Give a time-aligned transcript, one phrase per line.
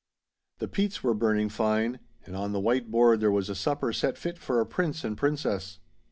[0.57, 4.17] The peats were burning fine, and on the white board there was a supper set
[4.17, 5.77] fit for a prince and princess.